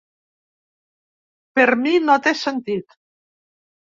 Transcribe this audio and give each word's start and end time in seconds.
Per 1.59 1.67
mi 1.81 1.93
no 2.05 2.15
té 2.29 2.35
sentit. 2.39 2.99